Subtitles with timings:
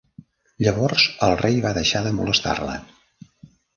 [0.67, 2.79] Llavors el rei va deixar de molestar-la.